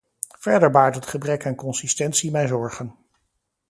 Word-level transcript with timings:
Verder 0.39 0.71
baart 0.71 0.95
het 0.95 1.05
gebrek 1.07 1.45
aan 1.45 1.55
consistentie 1.55 2.31
mij 2.31 2.47
zorgen. 2.47 2.95